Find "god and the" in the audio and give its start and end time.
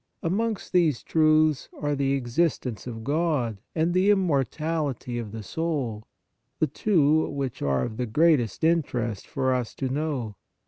3.03-4.09